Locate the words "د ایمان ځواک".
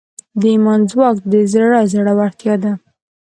0.39-1.17